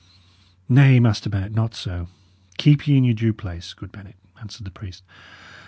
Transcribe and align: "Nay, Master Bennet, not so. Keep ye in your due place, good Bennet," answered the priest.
"Nay, 0.67 0.99
Master 0.99 1.29
Bennet, 1.29 1.51
not 1.51 1.75
so. 1.75 2.07
Keep 2.57 2.87
ye 2.87 2.97
in 2.97 3.03
your 3.03 3.13
due 3.13 3.33
place, 3.33 3.75
good 3.75 3.91
Bennet," 3.91 4.15
answered 4.41 4.63
the 4.65 4.71
priest. 4.71 5.03